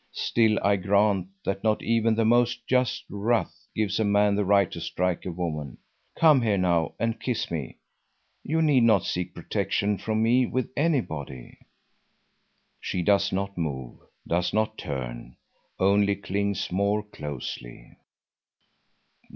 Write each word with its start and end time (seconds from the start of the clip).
Still 0.13 0.57
I 0.63 0.77
grant 0.77 1.27
that 1.45 1.63
not 1.63 1.83
even 1.83 2.15
the 2.15 2.25
most 2.25 2.65
just 2.65 3.03
wrath 3.07 3.67
gives 3.75 3.99
a 3.99 4.03
man 4.03 4.33
the 4.33 4.43
right 4.43 4.71
to 4.71 4.81
strike 4.81 5.27
a 5.27 5.31
woman. 5.31 5.77
Come 6.17 6.41
here 6.41 6.57
now 6.57 6.95
and 6.99 7.19
kiss 7.19 7.51
me. 7.51 7.77
You 8.41 8.63
need 8.63 8.81
not 8.81 9.05
seek 9.05 9.35
protection 9.35 9.99
from 9.99 10.23
me 10.23 10.47
with 10.47 10.71
anybody." 10.75 11.59
She 12.79 13.03
does 13.03 13.31
not 13.31 13.59
move, 13.59 13.99
does 14.27 14.53
not 14.55 14.75
turn, 14.75 15.35
only 15.79 16.15
clings 16.15 16.71
more 16.71 17.03
closely. 17.03 17.93